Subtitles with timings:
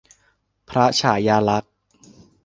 [0.69, 1.73] พระฉายาลักษณ์